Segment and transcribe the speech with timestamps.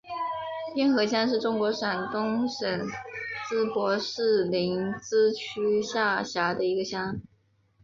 [0.73, 2.67] 边河乡是中国山东省
[3.47, 7.21] 淄博市临淄区下辖的一个乡。